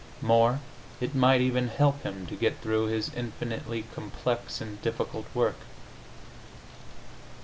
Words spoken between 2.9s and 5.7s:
infinitely complex and difficult work.